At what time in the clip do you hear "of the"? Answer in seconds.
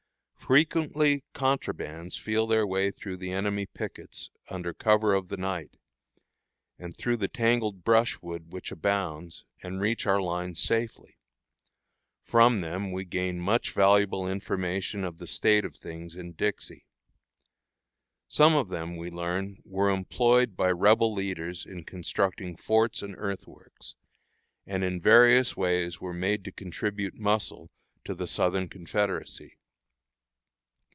5.13-5.37, 15.05-15.25